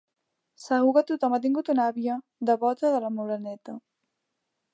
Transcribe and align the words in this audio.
Segur 0.63 0.93
que 0.95 1.03
tothom 1.11 1.35
ha 1.37 1.41
tingut 1.45 1.69
una 1.75 1.85
àvia 1.93 2.17
devota 2.53 2.93
de 2.97 3.03
la 3.05 3.13
“Moreneta”. 3.19 3.77